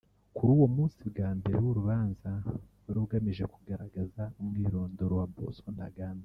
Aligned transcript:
kuri 0.35 0.49
uwo 0.57 0.67
munsi 0.75 0.99
wa 1.19 1.29
mbere 1.37 1.55
w’urubanza 1.65 2.31
wari 2.85 2.99
ugamije 3.05 3.43
kugaragaza 3.53 4.21
umwirindoro 4.39 5.13
wa 5.19 5.27
Bosco 5.35 5.69
Ntaganda 5.77 6.19